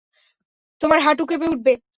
তোমার 0.81 0.99
হাঁটু 0.99 1.23
কেঁপে 1.25 1.47
উঠবে। 1.47 1.73